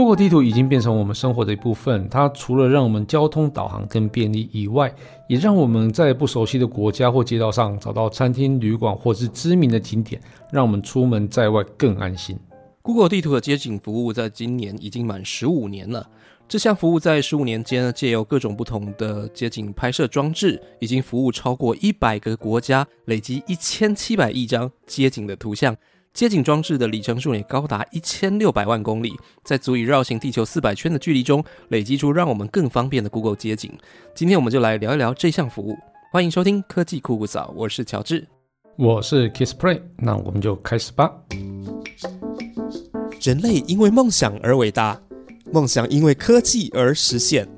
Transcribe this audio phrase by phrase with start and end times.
[0.00, 4.90] Google 地图已经变成我们生活的一部分，它除了让我们交通导航更便利以外，
[5.28, 10.18] 也让我们在不熟悉的国家或街道上找到餐厅、旅馆或是知名的景点，
[10.50, 12.34] 让我们出门在外更安心。
[12.80, 16.08] Google 地图的街景服务在今年已经满十五年了。
[16.48, 25.76] 这项服务在十五年间，借由各种不同的街景拍摄装置，已经服务超过一百个国家，累积一千七百亿张街景的图像。
[26.12, 29.12] 街景装置的里程数也高达一千六百万公里，
[29.44, 33.72] 在足以绕行地球四百圈的距离中，累积出让我们更方便的 Google 街景。
[34.14, 35.76] 今天我们就来聊一聊这项服务。
[36.12, 38.26] 欢迎收听科技酷酷早，我是乔治，
[38.76, 41.10] 我是 Kiss Play，那我们就开始吧。
[43.22, 45.00] 人类因为梦想而伟大。
[45.52, 47.48] 梦想因为科技而实现，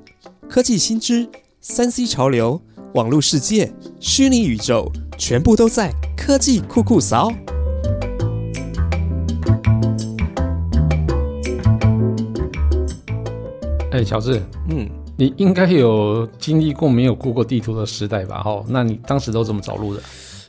[0.49, 1.29] 科技新知、
[1.59, 2.61] 三 C 潮流、
[2.93, 7.31] 网络世界、虚拟宇宙，全部都在科技酷酷扫。
[13.93, 18.41] 哎，乔治，嗯，你应该有经历过没有 Google 地图的时代吧？
[18.41, 20.01] 哈，那你当时都怎么找路的？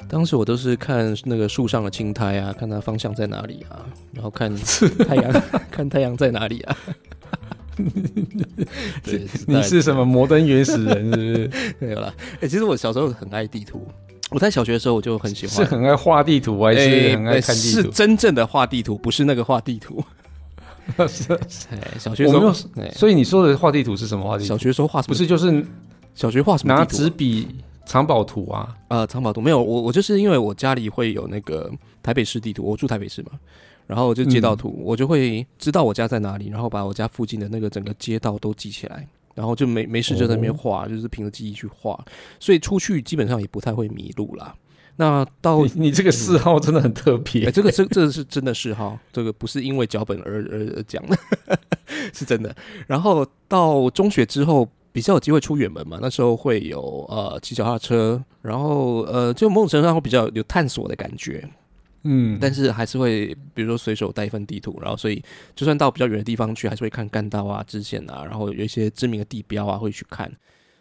[0.08, 4.50] 当时我都是看那个树上的青苔啊，看它方向在哪里啊，然后看
[5.06, 6.76] 太阳，看太阳在哪里啊。
[9.04, 11.04] 对，你是什么摩登原始人？
[11.04, 11.50] 是不是？
[11.78, 12.10] 没有啦。
[12.40, 13.86] 哎，其实我小时候很爱地图。
[14.30, 17.82] 我在小学的时候我就很喜欢，是很爱画地图，还是很爱看地图？
[17.82, 20.02] 是真正的画地图，不是那个画地图。
[21.08, 21.38] 是，
[21.98, 22.52] 小学时候，
[22.92, 24.48] 所以你说的画地图是什么画地图？
[24.48, 25.12] 小学时候画什么？
[25.12, 25.64] 不是，就是
[26.14, 26.74] 小学画什么？
[26.74, 27.48] 拿纸笔
[27.86, 28.76] 藏宝图啊？
[28.88, 29.62] 呃，藏宝图没有。
[29.62, 31.70] 我我就是因为我家里会有那个
[32.02, 33.30] 台北市地图，我住台北市嘛。
[33.86, 42.02] 然后就街道图，我就会知道我家在哪里，然后把我家附近的那个整个街道都记起来，然后就没没事就在那边画，就是凭着记忆去画，
[42.40, 44.54] 所以出去基本上也不太会迷路啦。
[44.96, 51.18] 那到你这个嗜好真的很特别，这个这这是真的嗜好，这个不是因为脚本而而而讲的，
[52.14, 52.54] 是真的。
[52.86, 61.48] 然后到中学之后比较有机会出远门嘛，那时候会有呃骑脚踏车，然后呃就某种程度上会比较有探索的感觉。
[62.06, 65.22] 嗯，但是还是会，比如说随手带一份地图，然后所以
[65.56, 70.30] 就算到比较远的地方去，还是会看干道啊、支线啊，然后有一些知名的地标啊，会去看。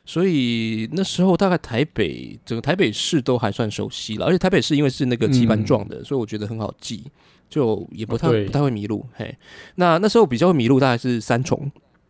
[0.05, 7.03] 所以那时候大概台北整个台北市都还算熟悉了，而且台北市因为是那个棋盘状的，所以我觉得很好记，
[7.49, 9.05] 就也不太不太会迷路。
[9.15, 9.35] 嘿，
[9.75, 11.59] 那那时候比较会迷路大概是三重，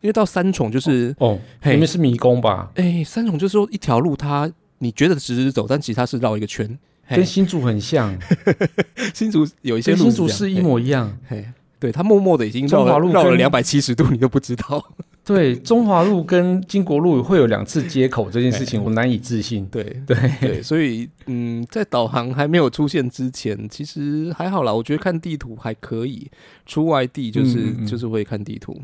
[0.01, 2.71] 因为到三重就是哦，里面是迷宫吧？
[2.75, 6.77] 哎，三重就是说一条路，它你觉得直直走，但其实它是绕一个圈。
[7.09, 8.17] 跟新竹很像，
[9.13, 11.15] 新竹有一些新竹是一模一样。
[11.27, 11.45] 嘿，
[11.83, 14.81] 对他默默的已经绕绕了两百七十度，你都不知道。
[15.25, 19.65] 对，中华路跟金国路会有两次接口这件事情，我难以置信。
[19.65, 24.73] 对 对对，所以嗯，在导航还没有出现之前，其实还好啦。
[24.73, 26.31] 我觉得看地图还可以，
[26.65, 28.81] 出外地就是就是会看地图，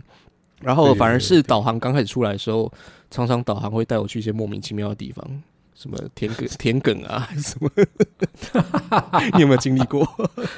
[0.62, 2.70] 然后反而是导航刚开始出来的时候，
[3.10, 5.26] 常常导航会带我去一些莫名其妙的地方。
[5.82, 7.72] 什么田埂田埂啊，什么？
[9.36, 10.06] 你有没有经历过？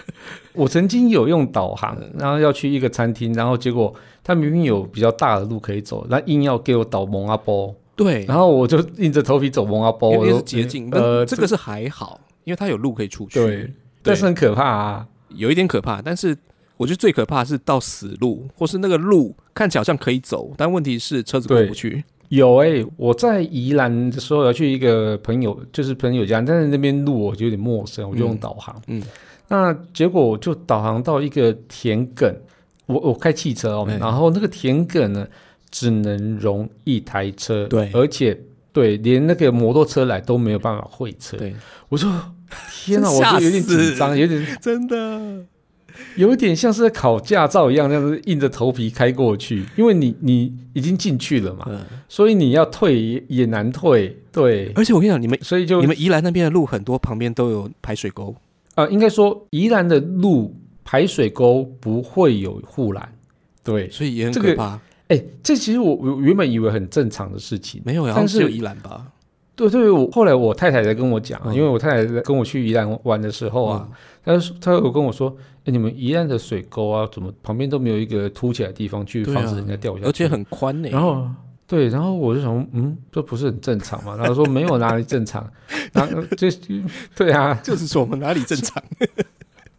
[0.54, 3.94] 我曾经有用导航，然后要去一个餐厅，然后结果
[4.24, 7.76] 他明明有比较大的路可以走，那硬要给我导蒙阿波。
[7.96, 10.10] 对，然后我就硬着头皮走蒙阿波。
[10.10, 13.40] 我是捷径，呃，这个是还好，因为它有路可以出去。
[13.40, 13.72] 对，
[14.02, 16.02] 但是很可怕啊，有一点可怕。
[16.02, 16.36] 但是
[16.78, 22.04] 我觉得最可怕是到死路，或是那个路看起来好像可以走，但问题是车子过不去。
[22.32, 28.82] 有哎，我在宜兰的时候要去一个朋友，就是朋友家，但是那边路我就有点陌生，我就用导航。
[28.88, 29.04] 嗯，
[29.50, 32.34] 那结果我就导航到一个田埂，
[32.86, 35.28] 我我开汽车哦，然后那个田埂呢
[35.70, 38.40] 只能容一台车，对，而且
[38.72, 41.36] 对连那个摩托车来都没有办法会车。
[41.36, 41.54] 对，
[41.90, 42.10] 我说
[42.86, 45.44] 天哪，我就有点紧张， 有点真的。
[46.16, 51.70] 有点像是在考驾照一样，那样子硬着头皮开过去，因为你你已经进去了嘛，
[52.08, 54.18] 所以你要退也也难退。
[54.32, 58.34] 对，而且我跟你讲，你们所以就你们宜兰那边的路很多，旁边都有排水沟。
[58.76, 63.14] 呃，应该说宜兰的路排水沟不会有护栏，
[63.64, 64.80] 对，所以也很可怕。
[65.10, 69.06] 哎，这其实我我原本以为很正常的事情，没有，但是有宜兰吧？
[69.54, 73.90] 对对，我后来我太太在跟我讲，因为我太太跟我去宜兰玩的时候啊，
[74.24, 75.36] 她她有跟我说。
[75.64, 80.06] 哎，你们宜兰的水沟啊，怎么旁边都没有一个凸起来的地方去防止人家掉下去？
[80.06, 80.90] 而且很宽呢。
[80.90, 81.28] 然后，
[81.68, 84.16] 对，然后我就想，嗯，这不是很正常吗？
[84.18, 85.48] 然后说没有哪里正常。
[85.94, 86.50] 然后这，
[87.16, 88.82] 对啊，就是说我们哪里正常？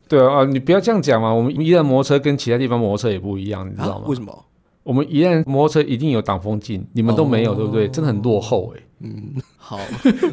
[0.09, 1.33] 对啊，你不要这样讲嘛。
[1.33, 4.05] 我们宜兰摩托车跟其他地方摩托车也不一样，你知道吗？
[4.07, 4.45] 为什么？
[4.85, 7.89] 我们宜兰摩托车一定有挡风镜，你们都没有，对不对？
[7.89, 8.81] 真的很落后哎。
[9.01, 9.81] 嗯，好，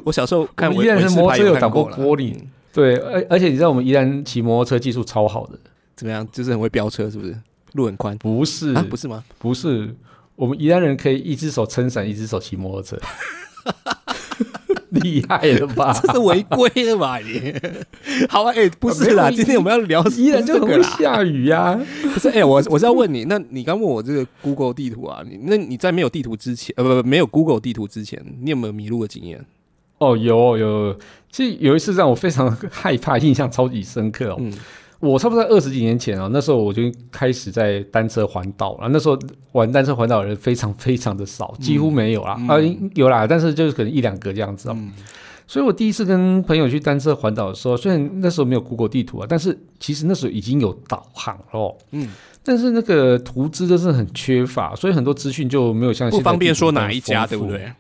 [0.04, 2.36] 我小时候 看宜兰的摩托车有挡过玻璃。
[2.72, 5.58] 对，而而且你知道我们宜兰骑摩托车技术超好的，
[5.96, 6.28] 怎么样？
[6.32, 7.36] 就是很会飙车，是不是？
[7.74, 9.24] 路很宽，不是啊，不是吗？
[9.38, 9.96] 不是，
[10.36, 12.98] 我们宜兰人可以一只手撑伞，一只手骑摩托车，
[14.90, 15.94] 厉害了吧？
[16.02, 17.20] 这是违规的吧？
[17.20, 17.54] 你
[18.28, 21.80] 好啊，哎、不是啦，今天我们要聊宜兰就很会下雨呀、
[22.14, 29.46] 不是哎、我我是要问你，那你刚问我这个 Google 地图啊，你那你在没有地图之前，呃，不不，没有 Google 地图之前，你有没有迷路的经验？
[30.00, 31.00] 哦，有有，
[31.32, 34.38] 其实有一次让我非常害怕，印象超级深刻哦。
[34.40, 34.52] 嗯
[35.02, 38.90] 我差不多在二十几年前哦，那时候我就开始在单车环岛了。
[38.90, 39.18] 那时候
[39.54, 42.32] 玩单车环岛的人非常非常的少，几乎没有啦。
[42.50, 42.58] 啊、
[42.96, 44.74] 有啦，但是就是可能一两个这样子哦。
[44.78, 44.92] 嗯
[45.48, 51.76] 所以我第一次跟朋友去单车环岛的时候，虽然那时候没有 Google 地图啊，但是其实那时候已经有导航了哦。
[51.90, 52.08] 嗯，
[52.44, 57.48] 但是那个图资真是很缺乏，所以很多资讯就没有像不方便说哪一家，对不？
[57.48, 57.72] 对？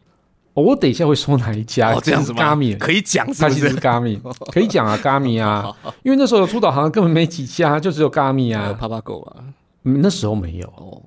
[0.59, 4.19] 哦我等一下会说哪一家哦，这样子吗？？Gami，可以讲它其实是？Gami，
[4.51, 5.73] 可以讲啊，Gami 啊，
[6.03, 8.73] 因为那时候有出导航根本没几家，就只有 Gami 还有啊。
[8.73, 9.43] 帕帕狗啊，
[9.83, 10.67] 嗯，那时候没有。
[10.75, 11.01] 哦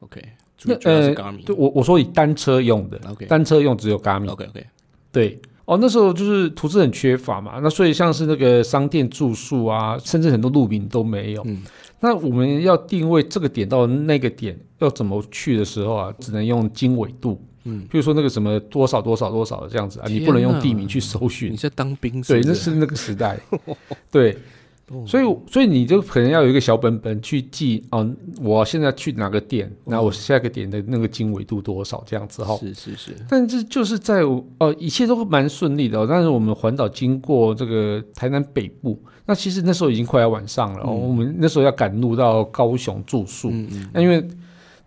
[0.00, 0.20] ，OK，
[0.56, 1.14] 主那呃
[1.44, 4.28] 对我我说以单车用的 OK 单车用只有 Gami。
[4.30, 4.66] OK OK，
[5.12, 11.42] 对，哦，那时候就是图资很缺乏嘛，那所以像是那个商店住宿啊，甚至很多路名都没有。
[11.46, 11.62] 嗯
[12.00, 21.56] 那我们要定位这个点到那个点要怎么去的时候啊，只能用经纬度，嗯，比如说那个什么多少多少多少的这样子啊，你不能用地名去搜寻你。
[21.56, 23.38] 在当兵对，不那是那个时代。
[24.10, 24.36] 对，
[24.90, 28.10] 哦所以所以你就可能要有一个小本本去记哦，
[28.40, 32.56] 我现在去哪个点，那我下一个点的那个经纬度多少这样子哈。
[32.56, 36.06] 是是是，但是就是在哦，一切都蛮顺利的、哦。
[36.08, 43.50] 但是我们环岛经过这个台南北部，那其实那时候已经快要晚上了、哦，我们那时候要赶路到高雄住宿。
[43.50, 44.26] 嗯嗯，那因为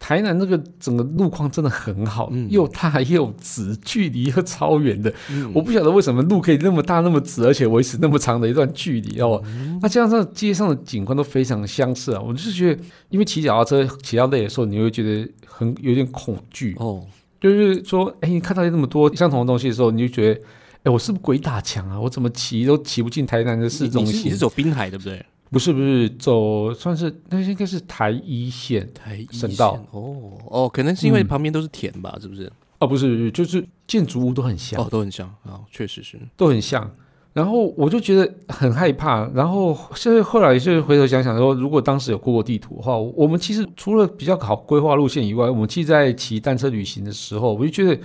[0.04, 5.14] 台南那个整个路况真的很好，嗯又大又直，距离又超远的。
[5.30, 9.40] 嗯我不晓得为什么路可以那么大、那么直，而且维持那么长的一段距离哦。
[9.46, 16.76] 嗯那加上街上的景观都非常相似啊，我就是觉得，因为骑脚踏车骑到累的时候，你会觉得很有点恐惧。
[16.80, 17.06] 哦，
[17.40, 20.42] 就是说，哎，你看到那么多相同的东西的时候，你就觉得，
[20.86, 22.00] 哎，我是不是鬼打墙啊？
[22.02, 24.38] 我怎么骑都骑不进台南的市中心你你是你是？
[24.38, 25.24] 走滨海对不对？
[25.52, 32.52] 不是不是，走算是那应该是台一线台一省道线哦哦，可能是因为嗯旁边都是田吧，是不是？
[32.80, 36.18] 哦，不是不是，就是建筑物都很像，哦，都很像啊，确实是。
[36.36, 36.90] 都很像。
[37.34, 48.02] 然后我就觉得很害怕，然后现在后来就回头想想说，如果当时有 Google 地图的话，我们其实除了比较好规划路线以外，我们其实在骑单车旅行的时候，我就觉得，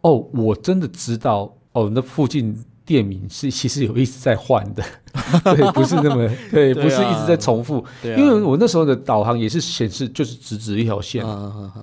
[0.00, 2.56] 哦，我真的知道，哦，那附近
[2.88, 4.82] 店名是其实有一直在换的，
[5.54, 11.82] 对，不是那么 对，不是一直在重复，对啊，因为我那时候的导航也是显示就是直直一条线，啊啊啊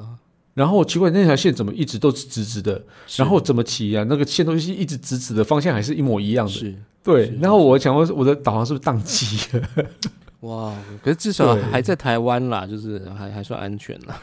[0.55, 3.21] 然后奇怪那条线怎么一直都是直直的，是。
[3.21, 4.03] 然后怎么骑啊？
[4.09, 6.51] 那个线都是一直直直的，方向还是一模一样的。
[6.51, 6.73] 是
[7.03, 9.85] 对，然后我想问我的导航是不是宕机了？
[10.41, 10.73] 哇，
[11.03, 14.19] 可是至少对还在台湾啦，就是还还算安全啦。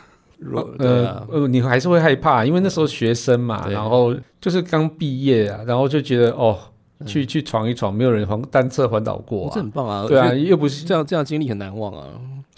[0.78, 6.71] 呃，呃，你还是会害怕，因为那时候学生嘛，然后就是刚毕业啊，然后就觉得哦，嗯
[7.04, 12.08] 去去闯一闯，没有人环单车环岛过啊，这很棒啊，对啊，又不是这样这样经历很难忘啊。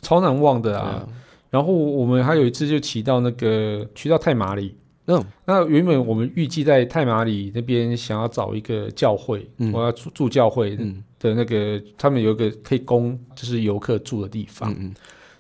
[0.03, 0.89] 超难忘的啊。
[0.89, 1.09] 啊，
[1.51, 4.75] 然后我们还有一次就骑到那个骑到太马里，
[5.07, 14.71] 嗯那原本我们预计在太马里那边想要找一个教会，嗯我要住住教会嗯的那个，他们有一个可以供就是游客住的地方。
[14.73, 14.95] 嗯嗯，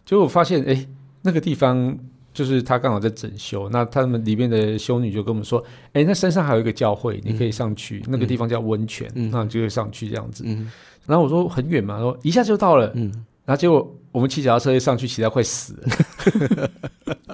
[0.07, 0.87] 结果我发现，哎，
[1.23, 1.99] 那个地方
[2.35, 5.65] 就是他刚好在整修，那他们里面的修女就跟我们说，
[5.95, 10.45] 哎，那山上还有一个教会，你可以上去，那个地方叫温泉，嗯那你就可以上去这样子。
[10.47, 10.71] 嗯
[11.07, 13.13] 然后我说很远嘛，说一下就到了，嗯，
[13.45, 16.71] 然后结果我们骑脚踏车上去，骑到快死了。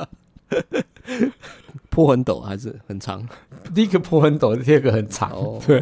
[1.88, 3.26] 坡很陡还是很长。
[3.74, 5.80] 第一个坡很陡，第二个很长，哦对，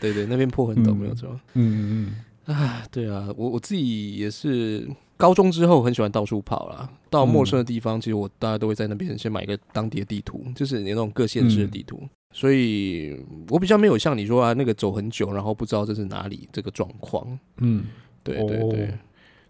[0.00, 1.28] 对对，那边坡很陡，嗯没有错。
[1.54, 2.12] 嗯
[2.46, 4.88] 嗯啊，对啊，我我自己也是
[5.22, 6.90] 高中之后很喜欢到处跑啦。
[7.08, 12.00] 到陌生的地方，其实我大家都会在那边先买一个当地的地图，就是你那种各县市的地图。
[12.32, 13.16] 所以
[13.48, 17.38] 我比较没有像你说啊，那个走很久，然后不知道这是哪里这个状况。
[17.58, 17.84] 嗯，
[18.24, 18.88] 对对对，哦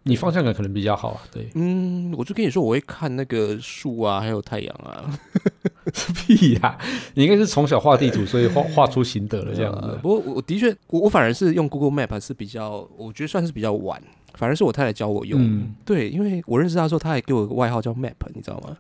[0.05, 5.09] 你方向感可能比较好啊，对，嗯，我就跟你说，我会看那个树啊，还有太阳啊，
[6.27, 6.77] 屁呀、
[7.15, 9.81] 你应该是从小画地图，所以画画出心得了这样子。
[9.87, 14.03] 呃不过我我的确，我我反而是用 Google Map 是比较，我觉得算是比较晚，
[14.35, 15.41] 反而是我太太教我用。
[15.43, 18.77] 嗯对，因为我认识她的时候，她还给我一个外号叫 Map，你知道吗？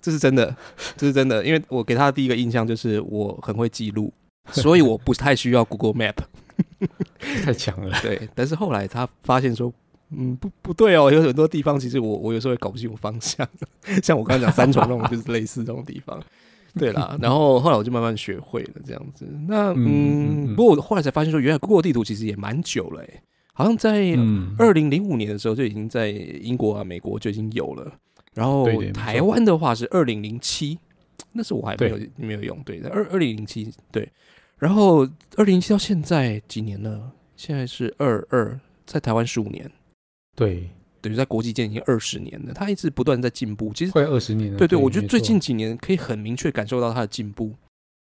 [0.00, 0.54] 这是真的，
[0.96, 4.12] 这是真的，因为我给她的第一个印象就是我很会记录，
[4.52, 6.14] 所以我不太需要 Google Map。
[7.44, 7.98] 太强了。
[8.02, 9.72] 对，但是后来她发现说。
[10.12, 13.48] 嗯，不不对哦，有很多地方其实我我有时候也搞不清楚方向，
[14.02, 16.20] 像我刚刚讲三重那种就是类似这种地方。
[16.76, 19.24] 对啦， 然后后来我就慢慢学会了这样子。
[19.46, 24.16] 那嗯嗯嗯，嗯不过我后来才发现说，原来 Google 地图其实也蛮久了诶、好像在
[24.58, 27.92] 二零零五年的时候就已经在英国啊、美国就已经有了。
[28.32, 30.78] 然后台湾的话是二零零七，
[31.32, 32.62] 那时候我还没有没有用。
[32.64, 34.08] 对，二二零零七对。
[34.58, 37.10] 然后二零零七到现在几年了？
[37.34, 39.70] 现在是二二，在台湾十五年。
[40.36, 42.52] 对，等于在国际间已经二十年了。
[42.54, 44.58] 它一直不断在进步，其实快二十年了。
[44.58, 47.52] 对对，我觉得最近几年可以很明确感受到它的进步。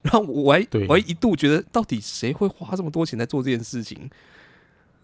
[0.02, 4.10] 然后我还我还一度觉得，到底谁会花这么多钱在做这件事情？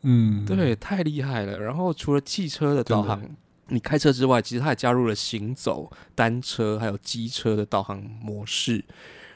[0.04, 1.58] 嗯，对，太厉害了。
[1.58, 3.23] 然后除了汽车的导航，
[3.68, 8.84] 你开车之外，其实它也加入了行走、单车还有机车的导航模式，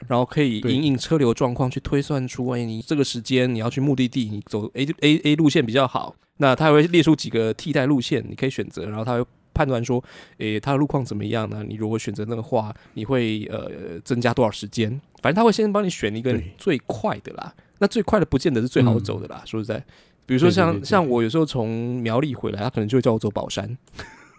[0.07, 10.03] 然后可以因应车流状况去推算出，万一你这个时间你要去目的地，你走 A A A 路线比较好，那它会列出几个替代路线，你可以选择，然后它会判断说，
[10.37, 11.63] 诶，它的路况怎么样呢？
[11.67, 14.89] 你如果选择那个话，你会呃增加多少时间？
[15.23, 17.51] 反正他会先帮你选一个最快的啦。
[17.79, 19.41] 那最快的不见得是最好走的啦。
[19.43, 19.83] 说实在。
[20.29, 23.75] 比如说像像我有时候从苗栗回来，他可能就会叫我走宝山，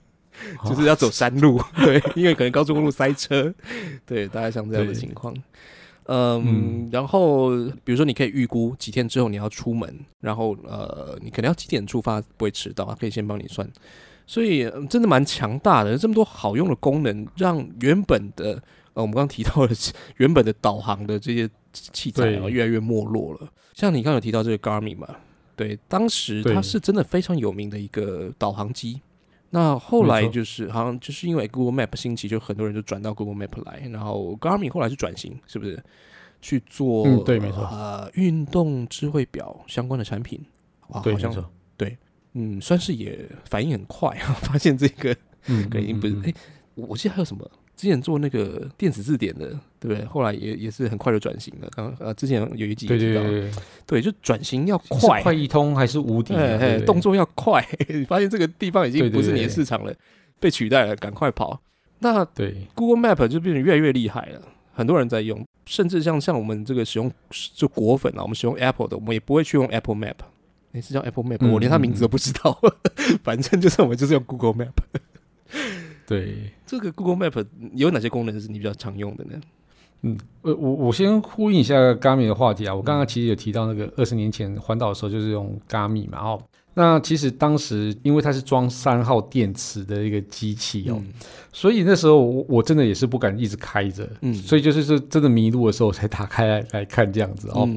[0.64, 3.52] 就是要走山路， 对，因为可能高速公路塞车，
[4.06, 5.34] 对，大概像这样的情况。
[6.04, 7.50] 嗯，然后
[7.82, 13.68] 比如说你可以预估几天之后你要出门，然后呃，你可能要几点出发不会迟到，可以先帮你算，
[14.28, 18.62] 所以真的蛮强大的，这么多好用的功能，让原本的
[18.94, 19.74] 呃我们刚刚提到的
[20.18, 23.48] 原本的导航的这些器材啊越来越没落了。
[23.74, 25.08] 像你刚刚有提到这个 Garmin 嘛？
[25.60, 28.98] 对，当时它是真的非常有名的一个导航机。
[29.50, 33.86] 那后来就是好像就是因为 Google Map 兴起，就很多人就转到 Google Map 来。
[33.88, 35.78] 然后 Garmin 后来是转型，是不是
[36.40, 37.22] 去做？
[37.24, 37.64] 对，没错。
[37.64, 40.40] 呃，运动智慧表相关的产品。
[40.88, 41.98] 哇，好像对，
[42.32, 44.32] 嗯，算是也反应很快啊。
[44.40, 45.14] 发现这个，
[45.48, 46.16] 嗯，已经不是。
[46.24, 46.34] 哎，
[46.76, 47.50] 我记得还有什么？
[47.80, 49.46] 之前做那个电子字典的，
[49.78, 50.04] 对不对？
[50.04, 51.68] 后来也也是很快就转型了。
[51.74, 53.50] 刚呃，之前有一集对对对
[53.86, 56.34] 对，就转型要快，快一通还是无敌？
[56.84, 57.66] 动作要快，
[58.06, 59.94] 发现这个地方已经不是你的市场了，
[60.38, 61.58] 被取代了，赶快跑。
[62.00, 62.54] 那对。
[62.74, 64.42] Google Map 就变得越来越厉害了，
[64.74, 67.10] 很多人在用，甚至像像我们这个使用
[67.54, 70.16] 就果粉啊，我们使用 Apple 的，我们也不会去用 Apple Map，
[70.72, 72.60] 那是叫 Apple Map，我连它名字都不知道，
[73.24, 74.72] 反正就是我们就是用 Google Map。
[76.10, 79.40] 对，这个 Google Map 有哪些功能是你比较常用的呢？
[80.02, 82.74] 嗯，呃，我我先呼应一下 Garmin 的话题啊。
[82.74, 86.42] 我刚刚其实有提到那个二十年前环岛的时候就是用 Garmin 嘛，哦，
[86.74, 91.02] 那其实当时因为它是装三号电池的一个机器哦，
[91.52, 97.68] 所以那时候我我真的也是不敢一直开着，嗯，所以就是是真的迷路的时候才打开来 来看这样子哦。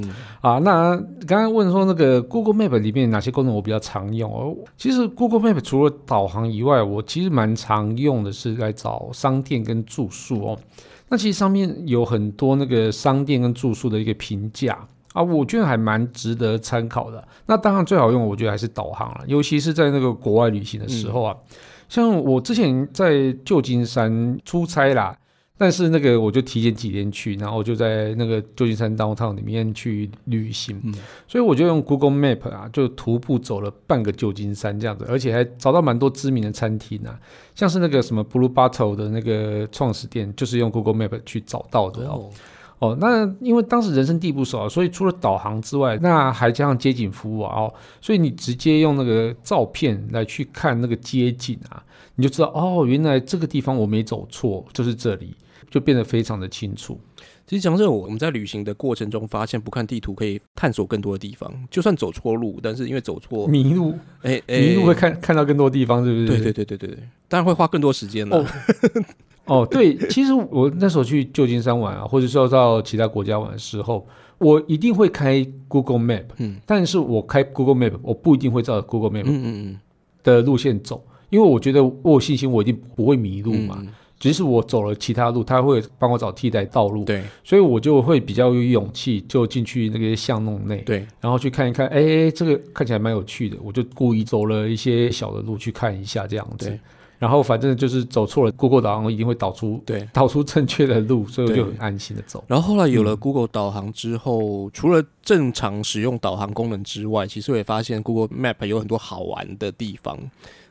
[0.41, 0.95] 啊，那
[1.25, 4.55] 刚刚问说那个 Google Map 里面哪些功能我比较常用哦？
[4.77, 10.59] 其实 Google Map 除了导航以外，我其实蛮常用的是来找商店跟住宿哦。
[11.09, 14.77] 那其实上面有很多那个商店跟住宿的一个评价。
[15.13, 17.25] 啊，我觉得还蛮值得参考的。
[17.45, 21.35] 那当然最好用，我觉得还是导航了，尤其是在那个国外旅行的时候啊。
[21.87, 25.15] 像我之前在旧金山出差啦，
[25.55, 30.81] 但是那个我就提前几天去，然后就在那个旧金山 downtown 里面去旅行，
[31.27, 37.19] 所以我就用 Google Map 啊，就徒步走了半个旧金山这样子，而且还找到蛮多知名的餐厅啊，
[37.53, 42.13] 像是那个什么 Blue Bottle 的那个创始店，就是用 Google Map 去找到的哦。
[42.13, 42.29] 哦，
[42.99, 51.83] 那因为当时人生地不熟啊，所以除了导航之外，那还加上街景服务啊，哦，所以你直接用那个照片来去看那个街景啊，
[52.15, 55.35] 你就知道哦，原来这个地方我没走错，就是这里，
[55.69, 56.99] 就变得非常的清楚。
[57.45, 66.25] 其实讲这，我们在旅行的过程中发现，不看地图可以探索更多的地方，就算走错路，但是因为走错迷路，哎，迷路会看看到更多地方，是不是？
[66.27, 68.37] 对对对对对对，当然会花更多时间了。
[68.37, 68.45] 哦，
[69.69, 74.07] 对，其实我那时候去旧金山玩啊，或者说到其他国家玩的时候，
[74.37, 79.79] 我一定会开 Google Map，嗯，但是我开 Google Map，我不一定会照 Google Map 嗯嗯嗯
[80.23, 83.83] 的路线走，因为我觉得我有信心，我一定不会迷路嘛。
[84.19, 96.79] 即使我走了其他路，他会帮我找替代道路，对，所以我就会比较有勇气，就进去那个巷弄内，对，然后去看一看，哎，这个看起来蛮有趣的，我就故意走了一些小的路去看一下，这样子。
[97.23, 102.43] 然后反正就是走错了，Google 导航一定会导出对导出正确的路，所以我就很安心的走。
[102.49, 110.19] 然后后来有了 Google 导航之后，除了正常使用导航功能之外，其实我也发现 Google Map 有很多好玩的地方。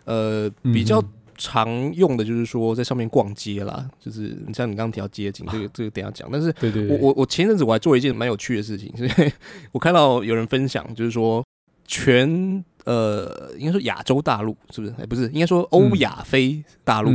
[0.05, 1.03] 呃，比较
[1.39, 6.29] 常用的就是说在上面逛街啦，就是你像你刚刚提到街景，这个 这个等下讲。
[6.31, 9.33] 但是对对，我我我前阵子我还做一件蛮有趣的事情，是
[9.73, 11.43] 我看到有人分享，就是说
[11.87, 12.63] 全。
[12.85, 14.95] 呃，应该说亚洲大陆是不是？
[14.99, 17.13] 哎，不是，应该说欧亚非大陆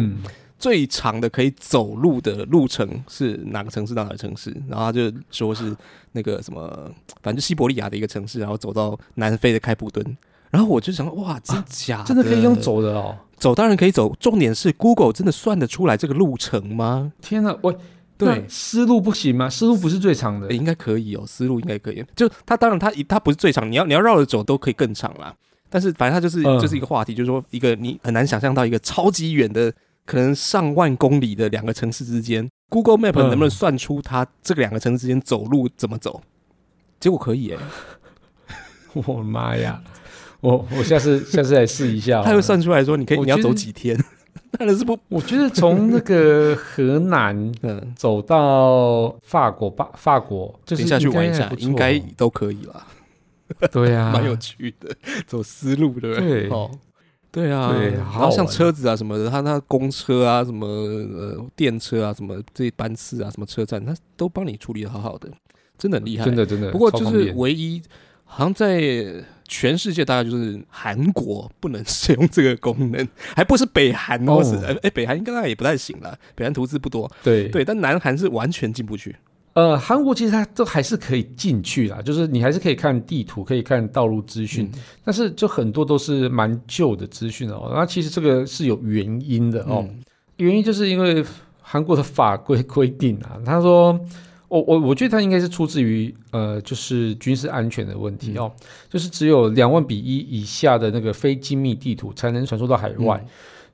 [0.60, 3.94] 最长的可以走路的路程是哪个城市？
[3.94, 4.50] 到哪个城市？
[4.68, 5.76] 然后他就说是
[6.14, 6.90] 那个什么，
[7.22, 10.18] 反正西伯利亚的一个城市，然后走到南非的开普敦，
[10.50, 12.04] 然后我就想，哇，真假？
[12.04, 13.16] 真的可以用走的哦？
[13.38, 17.14] 走当然可以走，重点是 Google 真的算得出来这个路程吗？
[17.22, 17.72] 天哪，我
[18.18, 19.48] 对思路不行吗？
[19.48, 22.04] 思路不是最长的，应该可以哦，思路应该可以。
[22.16, 25.36] 就它当然它它不是最长，你要你要绕着走都可以更长啦。
[25.70, 29.72] 但是反正它就是就是一个话题，就是说一个你很难想象到一个超级远的，
[30.06, 36.22] 可能上万公里的两个城市之间，Google Map 能不能算出它这个两个城市之间走路怎么走？
[37.00, 37.58] 结果可以哎！
[38.94, 39.82] 我的妈呀！
[40.40, 42.24] 我我下次下次来试一下。
[42.24, 43.98] 他会算出来说，你可以你要走几天？
[44.60, 44.98] 那是不？
[45.10, 47.52] 我觉得从那个河南
[47.96, 52.88] 走到法国吧，法国就是下去玩一下，应该都可以了。
[53.72, 56.50] 对啊，蛮有趣的，走思路对不对？
[56.50, 56.70] 哦，
[57.32, 57.92] 对啊，对。
[57.92, 65.30] 然后像车子啊什么的，他那公车啊，什么呃电车啊，什么这班次啊，什么车站，他都帮你处理的好好的。
[65.78, 66.72] 真的很厉害，真的真的。
[66.72, 67.82] 不过就是唯一，
[68.26, 77.10] 好像在全世界大概就是韩国不能使用这个功能，还不是北韩哦，是哎北韩应该也不太行了，北韩投资不多。
[77.24, 79.16] 对对，但南韩是完全进不去。
[79.58, 84.70] 呃，韩国其实它都还是可以进去啦，就是你还是可以看地图，可以看道路资讯，
[85.04, 87.72] 但是就很多都是蛮旧的资讯哦。
[87.74, 89.84] 那其实这个是有原因的哦，
[90.36, 91.26] 原因就是因为
[91.60, 94.00] 韩国的法规规定啊，他说。
[94.50, 98.50] 我我我觉得它应该是出自于呃，就是军事安全的问题哦，
[98.90, 103.22] 就是只有两万比一以下的那个非精密地图才能传输到海外，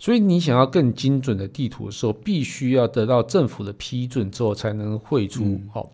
[0.03, 5.89] 所以你想要更精准的地图的时候，必须要得到政府的批准之后才能绘出哦。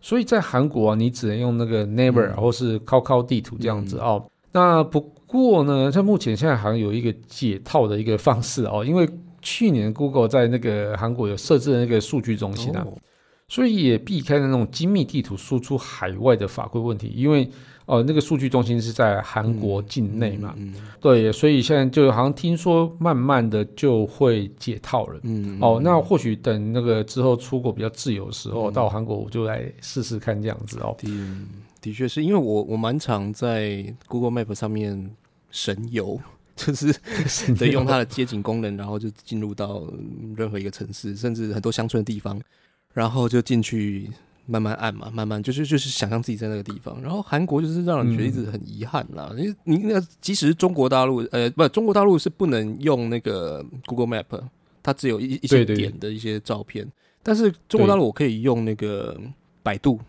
[0.00, 4.24] 所以在韩国啊，你只能用那个 Never 或是 QQ 地图这样子哦。
[4.52, 9.08] 那不过呢，在目前现在好像有一个解套的一个方式哦， 因为
[9.42, 12.86] 去年 Google 在那个韩国有设置那个数据中心啊。
[13.48, 17.50] 所以也避开了那种精密地图输出海外的法规问题，因为
[17.90, 20.54] 哦，那个数据中心是在韩国境内嘛，
[21.00, 30.96] 对，所以现在就好像听说慢慢的就会解套了，嗯，哦，那或许等那个之后出国比较自由的时候，到韩国我就来试试看这样子哦。
[31.02, 31.48] 嗯，
[31.80, 35.10] 的确是因为我我蛮常在 Google Map 上面
[35.50, 36.20] 神游，
[36.54, 36.94] 就是
[37.58, 39.82] 得用它的街景功能，然后就进入到
[40.36, 42.40] 任何一个城市，甚至很多乡村的地方。
[42.92, 44.10] 然后就进去
[44.50, 47.00] 慢慢按嘛，慢慢就是就是想象自己在那个地方。
[47.00, 54.42] 然后韩国就是让人觉得一直很遗憾啦，因为你那即使中国大陆呃不，中国大陆是不能用那个 Google Map，
[54.82, 56.84] 它只有一一些点的一些照片。
[57.22, 59.16] 但是中国大陆我可以用那个
[59.62, 60.00] 百度，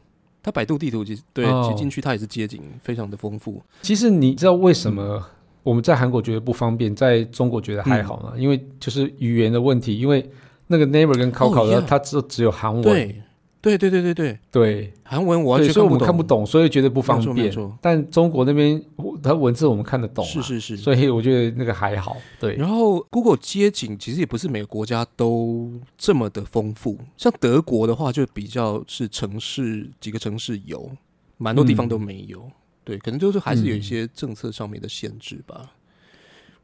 [0.42, 3.62] 它百度地图其实对，其实进去它也是街景非常的丰富。
[3.84, 5.24] 其实你知道为什么
[5.62, 8.34] 我们在韩国觉得不方便，在中国觉得还好呢？
[8.40, 10.28] 因为就是语言的问题，因为。
[10.68, 12.82] 那个 neighbor 跟考考的，它只只有韩文。
[12.82, 13.22] 对，
[13.62, 17.54] 对对对对对对，韩文我所以我们看不懂，所以觉得不方便。
[17.80, 18.84] 但中国那边
[19.22, 22.18] 它文字我们看得懂，是是是，所以我觉得那个还好。
[22.40, 30.90] 对，然后 Google 街景其实也不是每个国家都这么的丰富，像德国的话就比较是城市几个城市有，
[31.38, 32.50] 蛮多地方都没有。
[32.84, 35.72] 对，可能就是还是有一些政策上面的限制吧。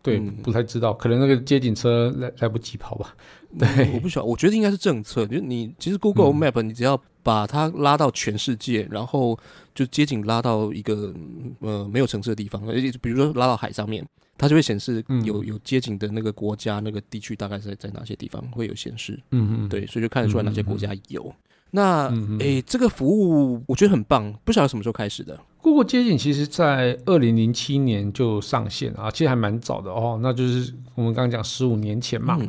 [0.01, 3.15] 对，不太知道，可能那个街景车来来不及跑吧。
[3.57, 5.25] 对，我不晓得，我觉得应该是政策。
[5.25, 9.37] 就是你其实 Google Map，你只要把它拉到全世界，然后
[9.73, 11.13] 就街景拉到一个
[11.59, 14.05] 呃没有城市的地方，而且比如说拉到海上面，
[14.37, 19.19] 它就会显示有有街景的那个国家、那个地区大概在在哪些地方会有显示。
[19.31, 21.33] 嗯嗯，对，所以就看得出来哪些国家有。
[21.71, 25.37] 那诶，这个服务我觉得很棒，不晓得什么时候开始的。
[25.61, 30.17] Google 街景其实在二零零七年就上线啊，其实还蛮早的哦。
[30.23, 32.39] 那就是我们刚刚讲十五年前嘛。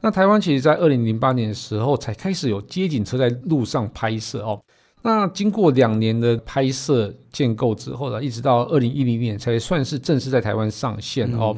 [0.00, 4.60] 那台湾其实，在二零零八年的时候才开始有街景车在路上拍摄哦。
[5.02, 11.56] 那经过两年的拍摄建构之后呢，一直到二零一零年才算是正式在台湾上线哦。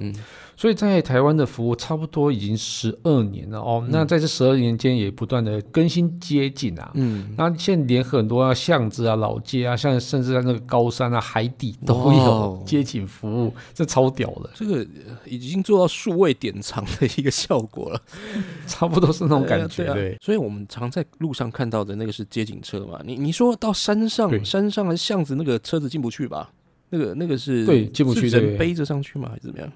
[0.61, 14.87] 所以在台湾的服务差不多已经十二年了哦，那在这十二年间也不断的更新街景啊，嗯，那现在连很多啊巷子啊老街啊，像甚至在那个高山啊海底都有街景服务，这超屌的，这个
[15.25, 18.03] 已经做到数位典藏的一个效果了，
[18.69, 19.91] 差不多是那种感觉。
[19.95, 26.53] 对，所以我们常在路上看到的那个是街景车嘛，你你说到山上山上的巷子那个车子进不去吧？
[26.91, 29.31] 那个那个是对进不去，人背着上去吗？
[29.31, 29.73] 还是怎么样？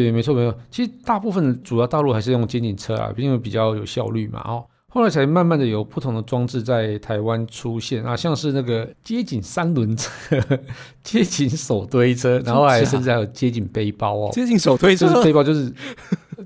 [0.00, 0.58] 对，没错没错。
[0.70, 4.40] 其实大部分的主要道路还是用街景车啊，因为比较有效率嘛。
[4.40, 10.08] 哦，后来才慢慢的有不同的装置在台湾出现啊，像是那个街景三轮车、
[11.04, 14.30] 街景手推车，然后还甚至还有街景背包哦。
[14.32, 15.70] 街景手推车背包就是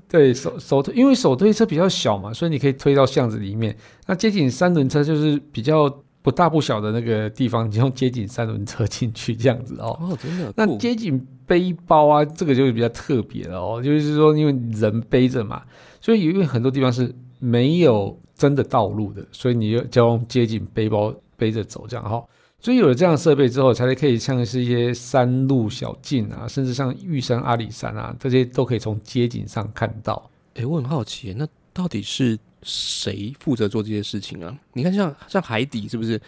[0.09, 3.73] 对手手推，因为手推车比较小嘛，所以你可以推到巷子里面。
[4.07, 5.89] 那街景三轮车就是比较。
[6.27, 9.97] 不大不小的那个地方，你用街景三轮车进去这样子哦。
[10.01, 10.51] 哦，真的。
[10.57, 15.63] 那街景背包啊，这个就是比较特别了哦，就是说因为人背着嘛，
[16.01, 22.21] 所以因为很多地方是没有真的道路的，所以你就就用街景背包背着走这样哈。
[22.59, 30.29] 所以有了这样设备之后，才可以像是一些山路小径啊，甚至像玉山、阿里山啊，这些都可以从街景上看到。
[30.55, 32.37] 诶，我很好奇，那到底是
[32.67, 34.55] 谁负责做这些事情啊？
[34.73, 36.21] 你看，像像海底是不是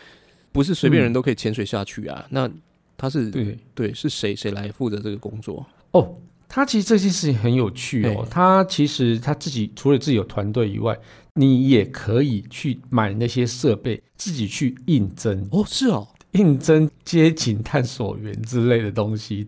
[0.52, 2.26] 不是随便人都可以潜水下去啊？
[2.30, 2.50] 那
[2.98, 5.66] 他是对对，是谁谁来负责这个工作？
[5.92, 6.16] 哦，
[6.48, 8.26] 他其实这件事情很有趣哦。
[8.32, 10.98] 他其实他自己除了自己有团队以外，
[11.34, 15.48] 你也可以去买那些设备，自己去应征。
[15.52, 16.08] 哦，是哦。
[16.34, 19.48] 应征街景探索员之类的东西，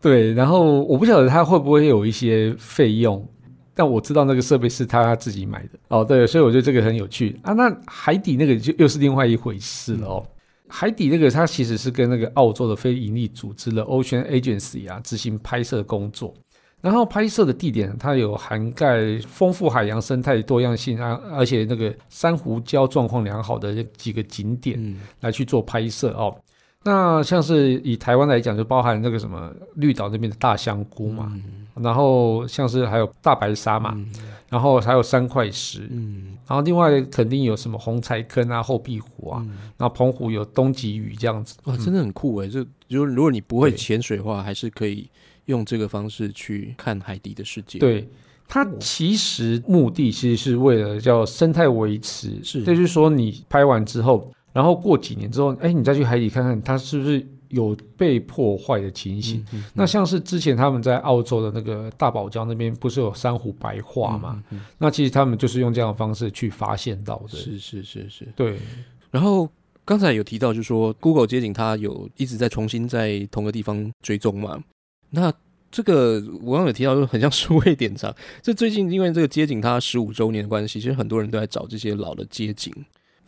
[0.00, 3.28] 对，然后我不晓得他会不会有一些费用，
[3.74, 7.52] 但我知道那个设备是他自己买的哦，对，所以我觉得这个很有趣啊。
[7.52, 10.26] 那海底那个就又是另外一回事了哦。
[10.68, 16.32] 海底那个它其实是跟那个澳洲的非营利组织的 Ocean Agency 啊执行拍摄工作。
[16.80, 26.36] 然后拍摄的地点，它有涵盖丰富海洋生态多样性啊，而且那个珊瑚礁状况良好的几个景点来去做拍摄哦。
[26.84, 31.32] 那像是以台湾来讲，就包含那个什么绿岛那边的大香菇嘛，
[31.74, 33.96] 然后像是还有大白鲨嘛，
[34.48, 39.44] 然后还有三块石，嗯，然后另外肯定有什么红柴坑啊、后壁湖啊，
[39.76, 42.48] 然后澎湖有东极屿这样子，哇，真的很酷诶。
[42.48, 45.08] 就如如果你不会潜水的话，还是可以。
[45.46, 48.08] 用这个方式去看海底的世界，对
[48.46, 59.44] 它其实目的其实是为了叫生态维持，是，就是说你拍完之后，然后过几年之后，哎，你再去海底看看它是不是有被破坏的情形。
[59.74, 64.42] 那像是之前他们在澳洲的那个大堡礁那边不是有珊瑚白化嘛？
[64.78, 67.36] 那其实他们就是用这样的方式去发现到的。
[67.38, 68.58] 是是是是，对。
[69.10, 69.48] 然后
[69.84, 74.62] 刚才有提到，就是说 Google 街景它有一直在重新在同个地方追踪嘛？
[75.10, 75.32] 那
[75.70, 78.14] 这个我刚有提到，就很像数位典藏。
[78.42, 82.72] 这最近因为这个街景它十五周年的关系，其实很多人都在找这些老的街景。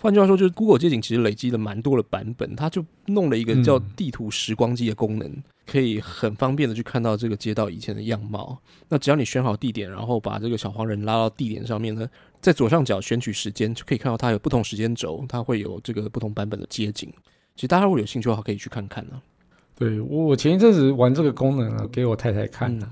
[0.04, 8.58] 换句话说，就是 Google 街景其实累积了蛮多的版本，它就弄了一个叫地图时光机的功能，可以很方便的去看到这个街道以前的样貌。
[8.90, 12.06] 那只要你选好地点，然后把这个小黄人拉到地点上面呢，
[12.42, 17.10] 在左上角选取时间，就可以看到它有不同时间轴，它会有这个不同版本的街景。
[17.54, 19.22] 其实大家如果有兴趣的话，可以去看看呢。
[19.74, 22.90] 对我，我前一阵子玩这个功能啊，给我太太看了，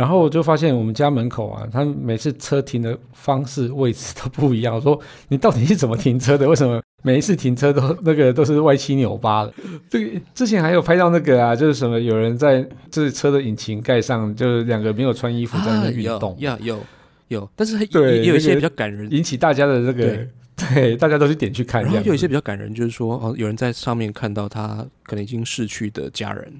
[0.00, 4.74] 然后我就发现我们家门口啊，他每次车停的方式位置都不一样。
[4.74, 6.48] 我说你到底是怎么停车的？
[6.48, 9.52] 为什么每一次停车都那个都是歪七扭八的？
[9.90, 16.80] 这个之前还有拍到那个啊，就是什么有人在就是车的引擎盖上，就是两个没有穿衣服在那运动，呀有
[17.28, 20.26] 有，但是也有一些比较感人，引起大家的那个。
[20.74, 21.82] 对，大家都去点去看。
[21.82, 26.52] 然后有一些比较感人，就是说，哦，有人在上面看到他可能已经逝去的家人。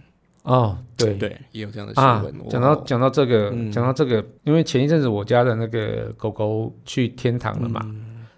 [0.43, 2.49] 哦，对对，也有这样的新闻。
[2.49, 7.85] 讲到讲到这个，讲到这个，因为前一阵子我家的那个狗狗去天堂了嘛，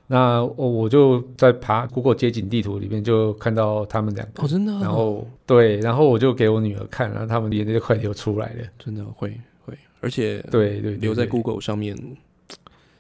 [0.08, 4.42] 那我我就在爬 Google 街景地图里面就看到他们两个。
[4.42, 4.72] 哦，真的。
[4.74, 8.64] 然后对，然后我就给我女儿看，然后他们眼泪就快流出来了。
[8.78, 9.30] 真的会
[9.64, 11.96] 会，而且对对，留在 Google 上面，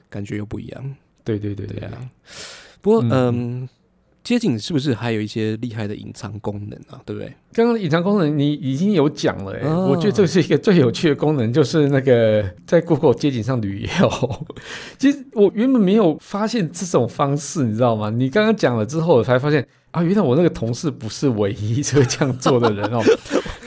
[0.08, 0.96] 感觉又不一样。
[1.24, 2.10] 对对对对啊！
[2.80, 3.68] 不过嗯，
[4.24, 7.00] 街景是不是还有一些厉害的隐藏功能啊？
[7.04, 7.32] 对不对？
[7.52, 14.44] 刚刚隐藏功能你已经有讲了哎，我觉得这是一个最有趣的功能，就是那个在 Google 街景上旅游。
[14.98, 18.10] 其实我原本没有发现这种方式，你知道吗？
[18.10, 23.02] 你刚刚讲了之后，我才发现啊，原来我那个同事不是唯一这个这样做的人哦。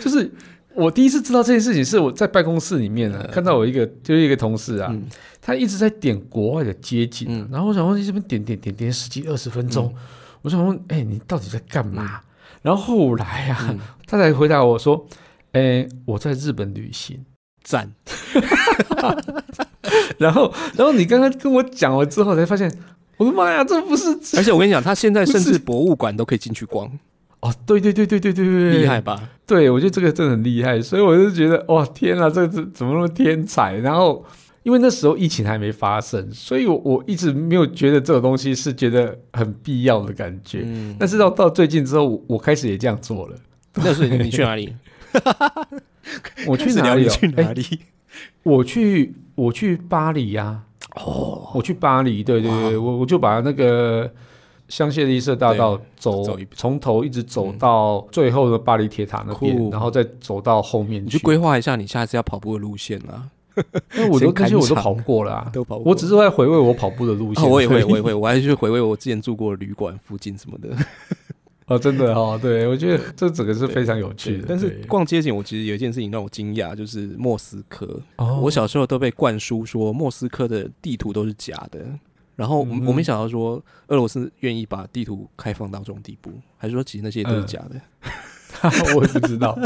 [0.02, 0.32] 就是
[0.74, 4.96] 我第一次知道这件事情，是我在办公室里面呢，看到我一个就是一个同事啊。
[5.42, 9.94] 他一直在点国外的街景，然后我想问你这边点点点点十几二十分钟，
[10.46, 12.22] 我想问，哎，你到底在干嘛？
[12.62, 15.08] 然后后来啊，他才回答我说，
[15.54, 17.26] 哎，我在日本旅行，
[17.64, 17.92] 赞。
[20.20, 22.72] 然后，然后你刚刚跟我讲了之后，才发现，
[23.18, 24.10] 我的妈呀，这不是！
[24.38, 26.88] 而且我跟你讲，他现在甚至博物馆都可以进去逛。
[27.40, 29.28] 哦，对对对对对对对，厉害吧？
[29.48, 33.74] 对，我觉得这个真的很厉害，所以我就觉得，哇，天哪，这这怎么那么天才？
[33.78, 34.24] 然后。
[34.66, 40.64] 因为那时候疫情还没发生，所以我我一直没有觉得这种东西是觉得很必要的感觉。
[40.66, 43.38] 嗯，但是到到最近之后，我开始也这样做了。
[43.76, 44.76] 那是你去哪里？
[46.48, 47.08] 我去哪里？
[47.08, 47.64] 去哪里？
[48.42, 50.64] 我去我去巴黎呀！
[50.96, 52.24] 哦，我去巴黎。
[52.24, 54.12] 对对对，我我就把那个
[54.68, 56.24] 香榭丽舍大道走
[56.56, 61.06] 从头一直走到最后的巴黎铁塔那边，然后再走到后面。
[61.06, 63.30] 你去规划一下你下次要跑步的路线啊。
[63.96, 65.92] 那我都这些我都跑过了啊， 都跑过。
[65.92, 67.50] 我只是在回味我跑步的路线。
[67.50, 70.76] 我也会，我也会，我还去回味我之前住过旅馆附近什么的。
[71.68, 74.46] 哦， 真的哦，对我觉得这整个是非常有趣的。
[74.48, 78.00] 但是逛街景，我其实有一件事情让我惊讶，就是莫斯科。
[78.18, 81.86] 哦我小时候都被灌输说莫斯科的地图都是假的，
[82.36, 87.82] 然后我没想到说俄罗斯愿意把地图开放到这种地步，还是说其实那些都是嗯假的？
[88.96, 89.58] 我也不知道。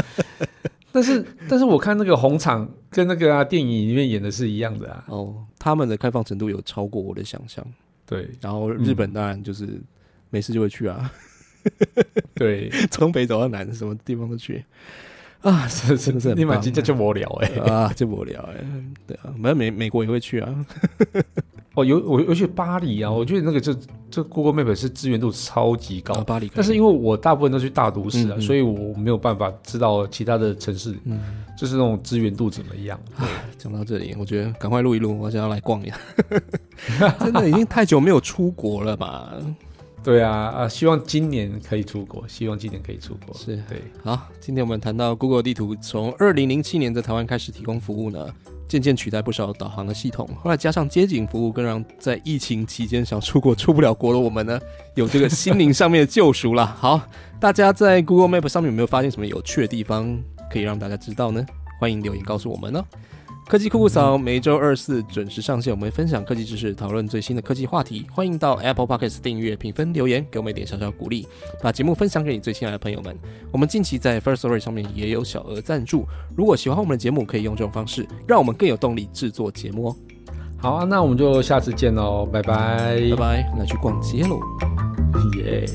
[0.92, 5.04] 但是，但是我看那个红场跟那个啊电影里面演的是一样的啊。
[5.08, 7.66] 哦，他们的开放程度有超过我的想象。
[8.06, 8.30] 对。
[8.42, 9.82] 然后日本当然就是
[10.30, 11.12] 没事就会去啊，
[12.34, 14.64] 对， 从北走到南，什么地方都去。
[15.42, 18.56] 啊，是 真的是很你买棒金价就无聊哎、啊，就无聊哎，
[19.08, 20.66] 对啊，美美美国也会去啊，
[21.80, 23.76] 哦，尤我尤其巴黎啊，我觉得那个这
[24.12, 26.14] 这 Google Map 是资源度超级高。
[26.16, 31.20] 啊巴黎，但是因为我大部分都去大都市啊，嗯嗯所以我没有办法知道其他的城市嗯，
[31.58, 33.00] 就是那种资源度怎么样。
[33.58, 35.98] 讲到这里，我觉得赶快录一录，我想要来逛一下，
[37.20, 39.34] 真的已经太久没有出国了吧？
[40.02, 43.36] 对啊啊，希望今年可以出国，希望今年可以出国。
[43.36, 48.26] 是对，好，今天我们谈到 Google 地图从二零零七年在台湾开始提供服务呢，
[48.70, 50.30] 渐渐取代不少导航的系统。
[50.42, 54.58] 后来加上街景服务，更让在疫情期间想出国出不了国的我们呢，
[54.96, 56.74] 有这个心灵上面的救赎啦。
[56.80, 57.02] 好，
[57.40, 60.18] 大家在 Google Map 上面有没有发现什么有趣的地方，
[60.50, 61.46] 可以让大家知道呢？
[61.80, 62.86] 欢迎留言告诉我们哦。
[63.50, 68.06] 科技酷酷扫每周二四准时上线，我们会分享科技知识，讨论最新的科技话题。
[68.12, 71.26] 欢迎到 Apple Podcast 订阅、评分、留言，给我们一点小小鼓励，
[71.60, 73.18] 把节目分享给你最亲爱的朋友们。
[73.52, 76.06] 我们近期在 First Story 上面也有小额赞助，
[76.38, 79.96] 如果喜欢我们的节目，可以用这种方式，让我们更有动力制作节目哦。
[80.60, 84.40] 好啊，那我们就下次见喽，拜拜，拜拜，那去逛街喽。
[85.40, 85.66] 耶。